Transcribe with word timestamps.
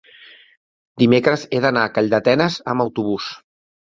dimecres 1.01 1.43
he 1.51 1.59
d'anar 1.65 1.83
a 1.89 1.91
Calldetenes 1.97 2.57
amb 2.75 2.87
autobús. 2.89 3.31